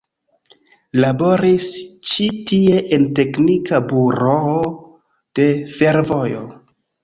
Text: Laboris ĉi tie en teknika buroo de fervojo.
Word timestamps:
Laboris 1.03 1.67
ĉi 2.13 2.27
tie 2.53 2.81
en 2.99 3.07
teknika 3.21 3.83
buroo 3.95 4.59
de 5.41 5.49
fervojo. 5.79 6.47